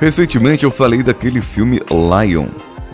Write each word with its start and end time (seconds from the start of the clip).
Recentemente 0.00 0.64
eu 0.64 0.70
falei 0.70 1.02
daquele 1.02 1.42
filme 1.42 1.80
Lion, 1.90 2.46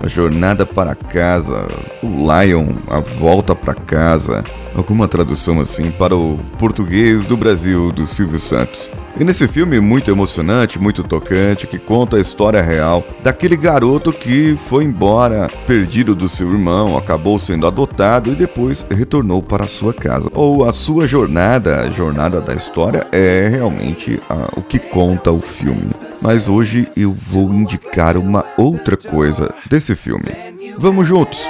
a 0.02 0.08
jornada 0.08 0.64
para 0.64 0.94
casa, 0.94 1.68
o 2.02 2.06
Lion, 2.06 2.68
a 2.88 3.00
volta 3.00 3.54
para 3.54 3.74
casa, 3.74 4.42
alguma 4.75 5.08
tradução 5.08 5.60
assim 5.60 5.91
para 5.91 6.17
o 6.17 6.39
português 6.58 7.26
do 7.26 7.36
Brasil 7.36 7.92
do 7.92 8.07
Silvio 8.07 8.39
Santos. 8.39 8.90
E 9.18 9.22
nesse 9.22 9.46
filme 9.46 9.79
muito 9.79 10.11
emocionante, 10.11 10.79
muito 10.79 11.04
tocante, 11.04 11.66
que 11.66 11.79
conta 11.79 12.16
a 12.16 12.20
história 12.20 12.61
real 12.61 13.04
daquele 13.22 13.57
garoto 13.57 14.12
que 14.12 14.58
foi 14.68 14.84
embora, 14.84 15.48
perdido 15.66 16.14
do 16.14 16.29
seu 16.29 16.50
irmão, 16.50 16.96
acabou 16.96 17.39
sendo 17.39 17.66
adotado 17.66 18.32
e 18.32 18.34
depois 18.34 18.84
retornou 18.90 19.40
para 19.40 19.64
a 19.64 19.68
sua 19.68 19.95
casa. 19.95 20.29
Ou 20.34 20.64
a 20.64 20.72
sua 20.72 21.06
jornada, 21.06 21.82
a 21.82 21.91
jornada 21.91 22.41
da 22.41 22.54
história 22.54 23.06
é 23.12 23.46
realmente 23.48 24.20
a, 24.29 24.48
o 24.56 24.62
que 24.62 24.81
conta 24.81 25.31
o 25.31 25.39
filme. 25.39 25.90
Mas 26.20 26.48
hoje 26.48 26.89
eu 26.96 27.12
vou 27.12 27.53
indicar 27.53 28.17
uma 28.17 28.45
outra 28.56 28.96
coisa 28.96 29.54
desse 29.70 29.95
filme. 29.95 30.32
Vamos 30.76 31.06
juntos! 31.06 31.46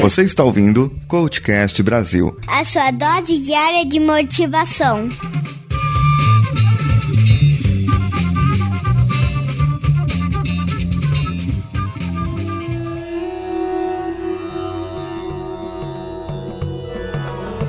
Você 0.00 0.22
está 0.22 0.42
ouvindo 0.42 0.92
Coachcast 1.06 1.82
Brasil 1.82 2.36
a 2.46 2.64
sua 2.64 2.90
dose 2.90 3.38
diária 3.38 3.84
de 3.84 4.00
motivação. 4.00 5.08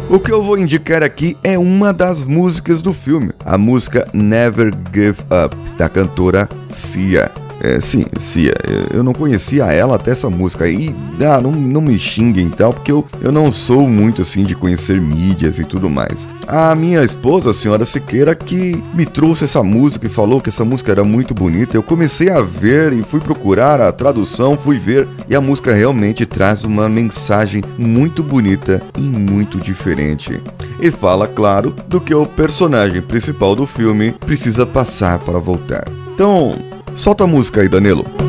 O 0.09 0.19
que 0.19 0.31
eu 0.31 0.43
vou 0.43 0.59
indicar 0.59 1.01
aqui 1.01 1.35
é 1.43 1.57
uma 1.57 1.91
das 1.91 2.23
músicas 2.23 2.83
do 2.83 2.93
filme, 2.93 3.31
a 3.43 3.57
música 3.57 4.07
Never 4.13 4.71
Give 4.93 5.19
Up, 5.23 5.55
da 5.75 5.89
cantora 5.89 6.47
Cia. 6.69 7.31
É, 7.63 7.79
sim, 7.79 8.05
Cia. 8.19 8.53
Eu 8.93 9.03
não 9.03 9.13
conhecia 9.13 9.65
ela 9.71 9.95
até 9.95 10.11
essa 10.11 10.29
música. 10.29 10.67
E 10.67 10.93
ah, 11.21 11.39
não, 11.39 11.51
não 11.51 11.79
me 11.79 11.97
xinguem 11.97 12.45
então, 12.45 12.73
porque 12.73 12.91
eu, 12.91 13.05
eu 13.21 13.31
não 13.31 13.49
sou 13.53 13.87
muito 13.87 14.21
assim 14.21 14.43
de 14.43 14.53
conhecer 14.53 14.99
mídias 14.99 15.59
e 15.59 15.63
tudo 15.63 15.89
mais. 15.89 16.27
A 16.45 16.75
minha 16.75 17.01
esposa, 17.01 17.51
a 17.51 17.53
senhora 17.53 17.85
Siqueira, 17.85 18.35
que 18.35 18.83
me 18.93 19.05
trouxe 19.05 19.45
essa 19.45 19.63
música 19.63 20.07
e 20.07 20.09
falou 20.09 20.41
que 20.41 20.49
essa 20.49 20.65
música 20.65 20.91
era 20.91 21.05
muito 21.05 21.33
bonita. 21.33 21.77
Eu 21.77 21.83
comecei 21.83 22.29
a 22.29 22.41
ver 22.41 22.91
e 22.91 23.01
fui 23.01 23.21
procurar 23.21 23.79
a 23.79 23.93
tradução, 23.93 24.57
fui 24.57 24.77
ver, 24.77 25.07
e 25.29 25.33
a 25.33 25.39
música 25.39 25.71
realmente 25.73 26.25
traz 26.25 26.65
uma 26.65 26.89
mensagem 26.89 27.63
muito 27.77 28.21
bonita 28.21 28.81
e 28.97 29.03
muito 29.03 29.57
diferente. 29.57 30.41
E 30.81 30.91
fala, 30.91 31.27
claro, 31.27 31.73
do 31.87 32.01
que 32.01 32.13
o 32.13 32.25
personagem 32.25 33.01
principal 33.01 33.55
do 33.55 33.65
filme 33.65 34.11
precisa 34.11 34.65
passar 34.65 35.17
para 35.19 35.39
voltar. 35.39 35.85
Então, 36.13 36.55
Solta 36.95 37.23
a 37.23 37.27
música 37.27 37.61
aí, 37.61 37.67
Danilo. 37.67 38.22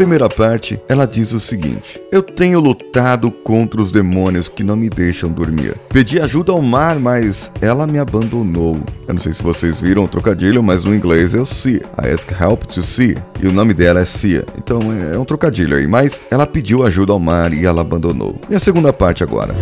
Primeira 0.00 0.30
parte, 0.30 0.80
ela 0.88 1.06
diz 1.06 1.34
o 1.34 1.38
seguinte: 1.38 2.00
Eu 2.10 2.22
tenho 2.22 2.58
lutado 2.58 3.30
contra 3.30 3.82
os 3.82 3.90
demônios 3.90 4.48
que 4.48 4.64
não 4.64 4.74
me 4.74 4.88
deixam 4.88 5.30
dormir. 5.30 5.74
Pedi 5.90 6.18
ajuda 6.18 6.52
ao 6.52 6.62
mar, 6.62 6.98
mas 6.98 7.52
ela 7.60 7.86
me 7.86 7.98
abandonou. 7.98 8.80
Eu 9.06 9.12
não 9.12 9.20
sei 9.20 9.34
se 9.34 9.42
vocês 9.42 9.78
viram 9.78 10.04
o 10.04 10.08
trocadilho, 10.08 10.62
mas 10.62 10.84
no 10.84 10.94
inglês 10.94 11.34
é 11.34 11.38
o 11.38 11.44
see. 11.44 11.82
I 12.02 12.08
ask 12.14 12.30
help 12.32 12.62
to 12.62 12.80
see. 12.80 13.14
E 13.42 13.46
o 13.46 13.52
nome 13.52 13.74
dela 13.74 14.00
é 14.00 14.06
Cia. 14.06 14.46
Então 14.56 14.80
é 15.12 15.18
um 15.18 15.24
trocadilho 15.26 15.76
aí. 15.76 15.86
Mas 15.86 16.18
ela 16.30 16.46
pediu 16.46 16.82
ajuda 16.82 17.12
ao 17.12 17.20
mar 17.20 17.52
e 17.52 17.66
ela 17.66 17.82
abandonou. 17.82 18.40
E 18.48 18.54
a 18.54 18.58
segunda 18.58 18.94
parte 18.94 19.22
agora. 19.22 19.54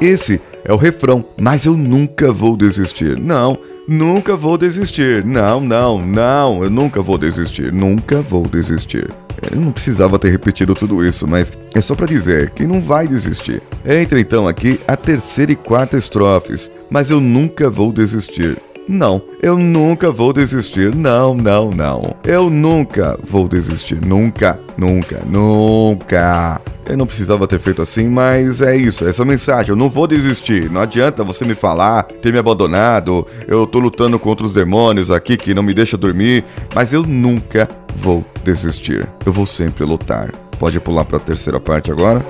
Esse 0.00 0.40
é 0.64 0.72
o 0.72 0.76
refrão, 0.76 1.24
mas 1.40 1.64
eu 1.64 1.76
nunca 1.76 2.30
vou 2.32 2.56
desistir. 2.56 3.18
Não, 3.18 3.58
nunca 3.88 4.36
vou 4.36 4.58
desistir. 4.58 5.24
Não, 5.24 5.60
não, 5.60 5.98
não, 5.98 6.62
eu 6.62 6.70
nunca 6.70 7.00
vou 7.00 7.16
desistir. 7.16 7.72
Nunca 7.72 8.20
vou 8.20 8.42
desistir. 8.42 9.08
Eu 9.50 9.60
não 9.60 9.72
precisava 9.72 10.18
ter 10.18 10.30
repetido 10.30 10.74
tudo 10.74 11.04
isso, 11.04 11.26
mas 11.26 11.52
é 11.74 11.80
só 11.80 11.94
para 11.94 12.06
dizer 12.06 12.50
que 12.50 12.66
não 12.66 12.80
vai 12.80 13.08
desistir. 13.08 13.62
Entra 13.84 14.20
então 14.20 14.46
aqui 14.46 14.80
a 14.86 14.96
terceira 14.96 15.52
e 15.52 15.56
quarta 15.56 15.96
estrofes, 15.96 16.70
mas 16.90 17.10
eu 17.10 17.20
nunca 17.20 17.70
vou 17.70 17.92
desistir. 17.92 18.56
Não, 18.88 19.20
eu 19.42 19.58
nunca 19.58 20.10
vou 20.10 20.32
desistir. 20.32 20.94
Não, 20.94 21.34
não, 21.34 21.70
não. 21.70 22.14
Eu 22.24 22.48
nunca 22.48 23.18
vou 23.24 23.48
desistir. 23.48 23.98
Nunca, 24.04 24.58
nunca, 24.76 25.20
nunca. 25.26 26.60
Eu 26.88 26.96
não 26.96 27.06
precisava 27.06 27.48
ter 27.48 27.58
feito 27.58 27.82
assim, 27.82 28.08
mas 28.08 28.62
é 28.62 28.76
isso, 28.76 29.08
essa 29.08 29.24
mensagem. 29.24 29.70
Eu 29.70 29.76
não 29.76 29.90
vou 29.90 30.06
desistir. 30.06 30.70
Não 30.70 30.80
adianta 30.80 31.24
você 31.24 31.44
me 31.44 31.54
falar, 31.54 32.04
ter 32.04 32.32
me 32.32 32.38
abandonado. 32.38 33.26
Eu 33.48 33.66
tô 33.66 33.80
lutando 33.80 34.18
contra 34.18 34.46
os 34.46 34.52
demônios 34.52 35.10
aqui 35.10 35.36
que 35.36 35.52
não 35.52 35.64
me 35.64 35.74
deixa 35.74 35.96
dormir, 35.96 36.44
mas 36.74 36.92
eu 36.92 37.02
nunca 37.02 37.68
vou 37.96 38.24
desistir. 38.44 39.08
Eu 39.24 39.32
vou 39.32 39.46
sempre 39.46 39.84
lutar. 39.84 40.30
Pode 40.58 40.78
pular 40.78 41.04
para 41.04 41.16
a 41.16 41.20
terceira 41.20 41.58
parte 41.58 41.90
agora? 41.90 42.24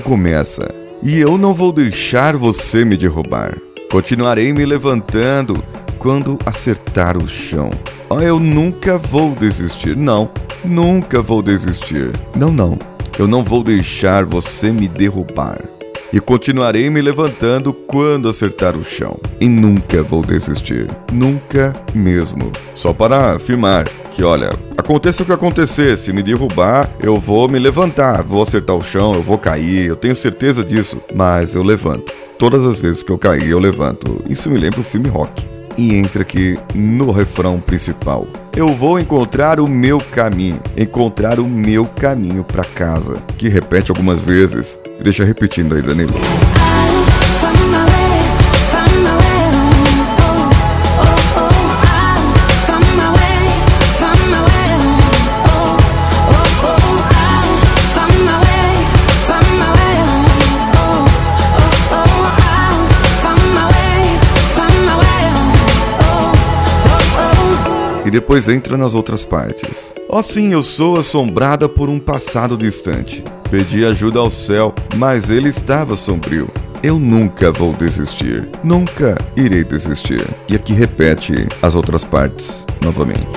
Começa: 0.00 0.68
E 1.02 1.20
eu 1.20 1.38
não 1.38 1.54
vou 1.54 1.72
deixar 1.72 2.36
você 2.36 2.84
me 2.84 2.96
derrubar. 2.96 3.56
Continuarei 3.90 4.52
me 4.52 4.64
levantando 4.64 5.62
quando 5.98 6.38
acertar 6.46 7.16
o 7.16 7.28
chão. 7.28 7.70
Oh, 8.08 8.20
eu 8.20 8.38
nunca 8.38 8.96
vou 8.96 9.34
desistir. 9.34 9.96
Não, 9.96 10.30
nunca 10.64 11.20
vou 11.20 11.42
desistir. 11.42 12.10
Não, 12.34 12.50
não. 12.50 12.78
Eu 13.18 13.28
não 13.28 13.44
vou 13.44 13.62
deixar 13.62 14.24
você 14.24 14.70
me 14.72 14.88
derrubar 14.88 15.60
e 16.12 16.20
continuarei 16.20 16.90
me 16.90 17.00
levantando 17.00 17.72
quando 17.72 18.28
acertar 18.28 18.76
o 18.76 18.84
chão. 18.84 19.18
E 19.40 19.48
nunca 19.48 20.02
vou 20.02 20.22
desistir. 20.22 20.88
Nunca 21.12 21.72
mesmo. 21.94 22.50
Só 22.74 22.92
para 22.92 23.36
afirmar 23.36 23.88
que, 24.12 24.22
olha, 24.22 24.50
aconteça 24.76 25.22
o 25.22 25.26
que 25.26 25.32
acontecer, 25.32 25.96
se 25.96 26.12
me 26.12 26.22
derrubar, 26.22 26.90
eu 27.00 27.16
vou 27.16 27.48
me 27.48 27.58
levantar, 27.58 28.22
vou 28.22 28.42
acertar 28.42 28.76
o 28.76 28.82
chão, 28.82 29.14
eu 29.14 29.22
vou 29.22 29.38
cair, 29.38 29.86
eu 29.86 29.96
tenho 29.96 30.16
certeza 30.16 30.64
disso, 30.64 31.00
mas 31.14 31.54
eu 31.54 31.62
levanto. 31.62 32.12
Todas 32.38 32.64
as 32.64 32.80
vezes 32.80 33.02
que 33.02 33.12
eu 33.12 33.18
cair, 33.18 33.48
eu 33.48 33.58
levanto. 33.58 34.22
Isso 34.28 34.50
me 34.50 34.58
lembra 34.58 34.80
o 34.80 34.84
filme 34.84 35.08
Rock. 35.08 35.46
E 35.76 35.94
entra 35.94 36.22
aqui 36.22 36.58
no 36.74 37.10
refrão 37.10 37.60
principal. 37.60 38.26
Eu 38.54 38.68
vou 38.68 38.98
encontrar 38.98 39.60
o 39.60 39.68
meu 39.68 39.98
caminho, 39.98 40.60
encontrar 40.76 41.38
o 41.38 41.46
meu 41.46 41.86
caminho 41.86 42.42
para 42.42 42.64
casa, 42.64 43.16
que 43.38 43.48
repete 43.48 43.90
algumas 43.90 44.20
vezes 44.20 44.78
Deixa 45.02 45.24
repetindo 45.24 45.74
aí, 45.74 45.82
Danilo. 45.82 46.14
e 68.10 68.12
depois 68.12 68.48
entra 68.48 68.76
nas 68.76 68.92
outras 68.92 69.24
partes. 69.24 69.94
Oh 70.08 70.20
sim, 70.20 70.52
eu 70.52 70.64
sou 70.64 70.98
assombrada 70.98 71.68
por 71.68 71.88
um 71.88 72.00
passado 72.00 72.56
distante. 72.56 73.22
Pedi 73.50 73.84
ajuda 73.84 74.20
ao 74.20 74.30
céu, 74.30 74.72
mas 74.96 75.28
ele 75.28 75.48
estava 75.48 75.96
sombrio. 75.96 76.48
eu 76.82 76.98
nunca 76.98 77.52
vou 77.52 77.74
desistir. 77.74 78.48
Nunca 78.64 79.18
irei 79.36 79.64
desistir. 79.64 80.26
E 80.48 80.54
aqui 80.56 80.72
repete 80.72 81.46
as 81.60 81.74
outras 81.74 82.04
partes 82.04 82.64
novamente. 82.80 83.28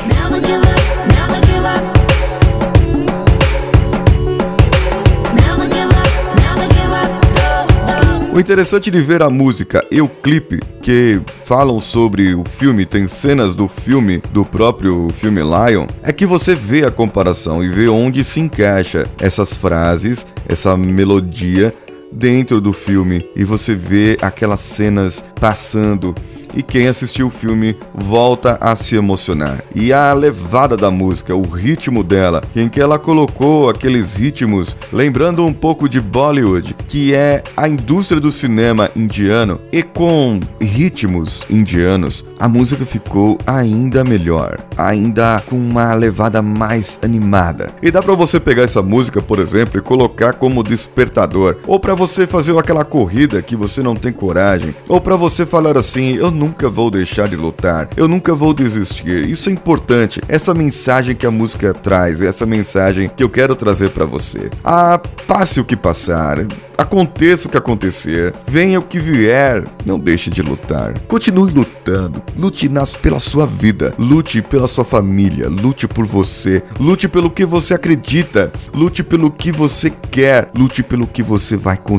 O 8.33 8.39
interessante 8.39 8.89
de 8.89 8.99
ver 8.99 9.21
a 9.21 9.29
música 9.29 9.85
e 9.91 10.01
o 10.01 10.07
clipe 10.09 10.59
que 10.81 11.21
falam 11.45 11.79
sobre 11.79 12.33
o 12.33 12.43
filme, 12.43 12.83
tem 12.83 13.07
cenas 13.07 13.53
do 13.53 13.67
filme, 13.67 14.23
do 14.31 14.43
próprio 14.43 15.07
filme 15.19 15.39
Lion, 15.39 15.85
é 16.01 16.11
que 16.11 16.25
você 16.25 16.55
vê 16.55 16.83
a 16.83 16.89
comparação 16.89 17.63
e 17.63 17.69
vê 17.69 17.87
onde 17.87 18.23
se 18.23 18.39
encaixa 18.39 19.07
essas 19.19 19.55
frases, 19.55 20.25
essa 20.49 20.75
melodia 20.75 21.71
dentro 22.13 22.61
do 22.61 22.71
filme 22.71 23.25
e 23.35 23.43
você 23.43 23.73
vê 23.73 24.17
aquelas 24.21 24.59
cenas 24.59 25.23
passando 25.39 26.15
e 26.55 26.61
quem 26.61 26.87
assistiu 26.87 27.27
o 27.27 27.31
filme 27.31 27.75
volta 27.93 28.57
a 28.61 28.75
se 28.75 28.95
emocionar. 28.95 29.63
E 29.75 29.91
a 29.91 30.13
levada 30.13 30.77
da 30.77 30.91
música, 30.91 31.35
o 31.35 31.41
ritmo 31.41 32.03
dela, 32.03 32.41
em 32.55 32.69
que 32.69 32.79
ela 32.79 32.99
colocou 32.99 33.69
aqueles 33.69 34.15
ritmos 34.15 34.77
lembrando 34.91 35.45
um 35.45 35.53
pouco 35.53 35.89
de 35.89 35.99
Bollywood, 35.99 36.75
que 36.87 37.13
é 37.13 37.43
a 37.57 37.67
indústria 37.67 38.21
do 38.21 38.31
cinema 38.31 38.89
indiano, 38.95 39.59
e 39.71 39.81
com 39.81 40.39
ritmos 40.61 41.43
indianos, 41.49 42.25
a 42.39 42.47
música 42.47 42.85
ficou 42.85 43.37
ainda 43.45 44.03
melhor, 44.03 44.59
ainda 44.77 45.41
com 45.47 45.55
uma 45.55 45.93
levada 45.93 46.41
mais 46.41 46.99
animada. 47.01 47.71
E 47.81 47.89
dá 47.89 48.01
para 48.01 48.13
você 48.13 48.39
pegar 48.39 48.63
essa 48.63 48.81
música, 48.81 49.21
por 49.21 49.39
exemplo, 49.39 49.79
e 49.79 49.81
colocar 49.81 50.33
como 50.33 50.63
despertador, 50.63 51.57
ou 51.65 51.79
para 51.79 51.95
você 52.07 52.27
fazer 52.27 52.57
aquela 52.57 52.83
corrida 52.83 53.41
que 53.41 53.55
você 53.55 53.81
não 53.81 53.95
tem 53.95 54.11
coragem, 54.11 54.75
ou 54.89 54.99
para 54.99 55.15
você 55.15 55.45
falar 55.45 55.77
assim, 55.77 56.15
eu 56.15 56.29
nunca 56.29 56.69
vou 56.69 56.91
deixar 56.91 57.29
de 57.29 57.35
lutar, 57.37 57.87
eu 57.95 58.09
nunca 58.09 58.35
vou 58.35 58.53
desistir. 58.53 59.25
Isso 59.25 59.49
é 59.49 59.53
importante. 59.53 60.21
Essa 60.27 60.53
mensagem 60.53 61.15
que 61.15 61.25
a 61.25 61.31
música 61.31 61.73
traz, 61.73 62.21
essa 62.21 62.45
mensagem 62.45 63.09
que 63.15 63.23
eu 63.23 63.29
quero 63.29 63.55
trazer 63.55 63.89
para 63.91 64.05
você. 64.05 64.49
Ah, 64.65 64.99
passe 65.25 65.61
o 65.61 65.65
que 65.65 65.77
passar, 65.77 66.45
aconteça 66.77 67.47
o 67.47 67.51
que 67.51 67.57
acontecer, 67.57 68.33
venha 68.45 68.79
o 68.79 68.83
que 68.83 68.99
vier, 68.99 69.63
não 69.85 69.97
deixe 69.97 70.29
de 70.29 70.41
lutar. 70.41 70.99
Continue 71.07 71.53
lutando, 71.53 72.21
lute 72.37 72.67
nas, 72.67 72.93
pela 72.97 73.19
sua 73.19 73.45
vida, 73.45 73.93
lute 73.97 74.41
pela 74.41 74.67
sua 74.67 74.83
família, 74.83 75.47
lute 75.47 75.87
por 75.87 76.05
você, 76.05 76.61
lute 76.77 77.07
pelo 77.07 77.29
que 77.29 77.45
você 77.45 77.73
acredita, 77.73 78.51
lute 78.73 79.03
pelo 79.03 79.31
que 79.31 79.53
você 79.53 79.89
quer, 80.11 80.49
lute 80.53 80.83
pelo 80.83 81.07
que 81.07 81.23
você 81.23 81.55
vai 81.55 81.77
conseguir 81.77 81.92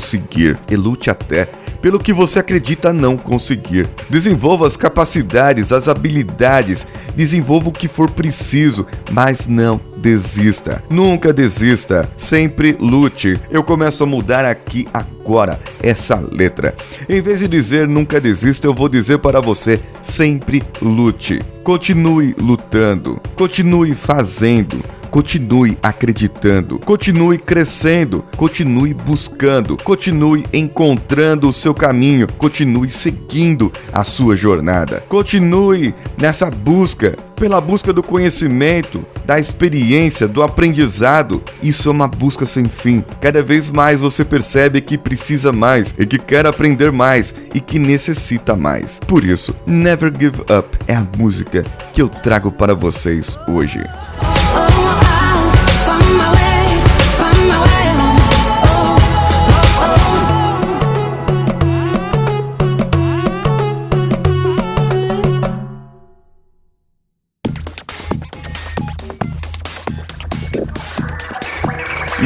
e 0.71 0.77
lute 0.77 1.11
até 1.11 1.49
pelo 1.85 2.01
que 2.01 2.15
você 2.15 2.39
acredita 2.39 2.95
não 2.95 3.15
conseguir. 3.15 3.87
Desenvolva 4.09 4.67
as 4.67 4.75
capacidades, 4.75 5.71
as 5.71 5.87
habilidades, 5.87 6.87
desenvolva 7.15 7.69
o 7.69 7.73
que 7.73 7.89
for 7.89 8.11
preciso, 8.11 8.87
mas 9.13 9.47
não 9.47 9.79
desista. 9.99 10.83
Nunca 10.89 11.31
desista, 11.31 12.09
sempre 12.17 12.75
lute. 12.81 13.39
Eu 13.51 13.63
começo 13.63 14.03
a 14.03 14.07
mudar 14.07 14.47
aqui 14.47 14.89
agora 14.95 15.61
essa 15.83 16.17
letra. 16.17 16.75
Em 17.07 17.21
vez 17.21 17.41
de 17.41 17.49
dizer 17.49 17.87
nunca 17.87 18.19
desista, 18.19 18.67
eu 18.67 18.73
vou 18.73 18.89
dizer 18.89 19.19
para 19.19 19.39
você 19.39 19.79
sempre 20.01 20.63
lute. 20.81 21.43
Continue 21.63 22.35
lutando, 22.39 23.21
continue 23.37 23.95
fazendo 23.95 24.83
Continue 25.15 25.79
acreditando, 25.81 26.81
continue 26.81 27.39
crescendo, 27.39 28.25
continue 28.37 28.93
buscando, 28.93 29.77
continue 29.77 30.45
encontrando 30.53 31.49
o 31.49 31.53
seu 31.53 31.73
caminho, 31.73 32.27
continue 32.37 32.91
seguindo 32.91 33.73
a 33.93 34.03
sua 34.03 34.35
jornada. 34.35 35.05
Continue 35.09 35.95
nessa 36.19 36.51
busca, 36.51 37.17
pela 37.37 37.61
busca 37.61 37.93
do 37.93 38.03
conhecimento, 38.03 39.07
da 39.25 39.39
experiência, 39.39 40.27
do 40.27 40.43
aprendizado. 40.43 41.41
Isso 41.63 41.89
é 41.89 41.93
uma 41.93 42.09
busca 42.09 42.45
sem 42.45 42.65
fim. 42.65 43.05
Cada 43.21 43.41
vez 43.41 43.71
mais 43.71 44.01
você 44.01 44.25
percebe 44.25 44.81
que 44.81 44.99
precisa 44.99 45.53
mais 45.53 45.95
e 45.97 46.05
que 46.05 46.19
quer 46.19 46.45
aprender 46.45 46.91
mais 46.91 47.33
e 47.55 47.61
que 47.61 47.79
necessita 47.79 48.57
mais. 48.57 48.99
Por 49.07 49.23
isso, 49.23 49.55
Never 49.65 50.13
Give 50.13 50.41
Up 50.41 50.77
é 50.89 50.97
a 50.97 51.07
música 51.17 51.65
que 51.93 52.03
eu 52.03 52.09
trago 52.09 52.51
para 52.51 52.75
vocês 52.75 53.39
hoje. 53.47 53.79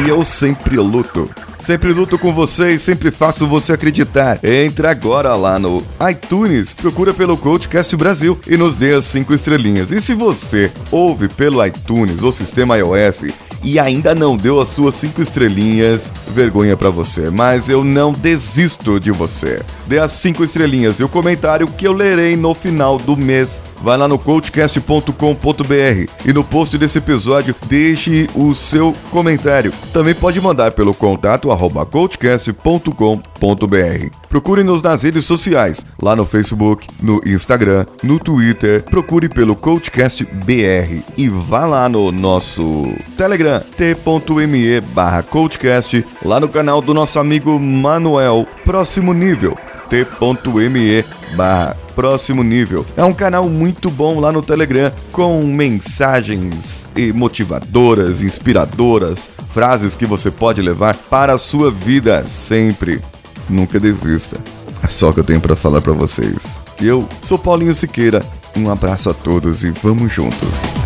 Eu 0.09 0.23
sempre 0.23 0.75
luto. 0.77 1.29
Sempre 1.59 1.91
luto 1.91 2.17
com 2.17 2.33
você 2.33 2.71
e 2.71 2.79
sempre 2.79 3.11
faço 3.11 3.45
você 3.45 3.73
acreditar. 3.73 4.39
Entre 4.43 4.87
agora 4.87 5.35
lá 5.35 5.59
no 5.59 5.83
iTunes, 6.09 6.73
procura 6.73 7.13
pelo 7.13 7.37
Coachcast 7.37 7.95
Brasil 7.95 8.39
e 8.47 8.57
nos 8.57 8.75
dê 8.75 8.93
as 8.93 9.05
5 9.05 9.33
estrelinhas. 9.33 9.91
E 9.91 10.01
se 10.01 10.13
você 10.13 10.71
ouve 10.89 11.27
pelo 11.27 11.63
iTunes 11.63 12.23
ou 12.23 12.31
sistema 12.31 12.77
iOS 12.77 13.25
e 13.63 13.77
ainda 13.77 14.15
não 14.15 14.37
deu 14.37 14.59
as 14.59 14.69
suas 14.69 14.95
5 14.95 15.21
estrelinhas, 15.21 16.11
vergonha 16.29 16.77
para 16.77 16.89
você, 16.89 17.29
mas 17.29 17.67
eu 17.67 17.83
não 17.83 18.13
desisto 18.13 18.99
de 18.99 19.11
você. 19.11 19.61
Dê 19.85 19.99
as 19.99 20.13
5 20.13 20.43
estrelinhas 20.43 20.99
e 20.99 21.03
o 21.03 21.09
comentário 21.09 21.67
que 21.67 21.85
eu 21.85 21.93
lerei 21.93 22.35
no 22.35 22.55
final 22.55 22.97
do 22.97 23.17
mês 23.17 23.59
vai 23.81 23.97
lá 23.97 24.07
no 24.07 24.17
coachcast.com.br 24.17 26.11
e 26.25 26.33
no 26.33 26.43
post 26.43 26.77
desse 26.77 26.97
episódio 26.97 27.55
deixe 27.67 28.29
o 28.35 28.53
seu 28.53 28.93
comentário. 29.11 29.73
Também 29.93 30.13
pode 30.13 30.39
mandar 30.41 30.73
pelo 30.73 30.93
contato 30.93 31.51
arroba 31.51 31.85
coachcast.com.br. 31.85 32.93
Procure-nos 34.29 34.81
nas 34.81 35.03
redes 35.03 35.25
sociais, 35.25 35.85
lá 36.01 36.15
no 36.15 36.25
Facebook, 36.25 36.87
no 37.01 37.21
Instagram, 37.25 37.85
no 38.03 38.19
Twitter. 38.19 38.83
Procure 38.83 39.27
pelo 39.29 39.55
Coachcast 39.55 40.23
BR 40.23 41.01
e 41.17 41.27
vá 41.29 41.65
lá 41.65 41.89
no 41.89 42.11
nosso 42.11 42.93
Telegram, 43.17 43.61
t.me 43.75 44.81
barra 44.81 45.23
Coachcast, 45.23 46.05
lá 46.23 46.39
no 46.39 46.47
canal 46.47 46.81
do 46.81 46.93
nosso 46.93 47.19
amigo 47.19 47.59
Manuel, 47.59 48.47
próximo 48.63 49.13
nível 49.13 49.57
t.me 49.89 51.03
barra 51.35 51.75
próximo 51.99 52.43
nível. 52.43 52.85
É 52.95 53.03
um 53.03 53.13
canal 53.13 53.49
muito 53.49 53.91
bom 53.91 54.21
lá 54.21 54.31
no 54.31 54.41
Telegram 54.41 54.89
com 55.11 55.43
mensagens 55.43 56.87
motivadoras, 57.13 58.21
inspiradoras, 58.21 59.29
frases 59.53 59.97
que 59.97 60.05
você 60.05 60.31
pode 60.31 60.61
levar 60.61 60.95
para 60.95 61.33
a 61.33 61.37
sua 61.37 61.69
vida 61.69 62.25
sempre. 62.25 63.01
Nunca 63.49 63.81
desista. 63.81 64.37
É 64.81 64.87
só 64.87 65.09
o 65.09 65.13
que 65.13 65.19
eu 65.19 65.25
tenho 65.25 65.41
para 65.41 65.57
falar 65.57 65.81
para 65.81 65.91
vocês. 65.91 66.61
Eu 66.81 67.05
sou 67.21 67.37
Paulinho 67.37 67.73
Siqueira. 67.73 68.23
Um 68.55 68.69
abraço 68.69 69.09
a 69.09 69.13
todos 69.13 69.65
e 69.65 69.71
vamos 69.71 70.09
juntos. 70.13 70.78